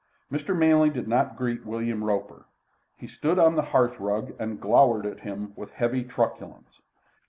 Mr. 0.31 0.57
Manley 0.57 0.89
did 0.89 1.07
not 1.07 1.37
greet 1.37 1.63
William 1.63 2.03
Roper. 2.03 2.45
He 2.97 3.05
stood 3.07 3.37
on 3.37 3.55
the 3.55 3.61
hearth 3.61 3.99
rug 3.99 4.33
and 4.39 4.59
glowered 4.59 5.05
at 5.05 5.19
him 5.19 5.53
with 5.55 5.69
heavy 5.73 6.03
truculence. 6.03 6.79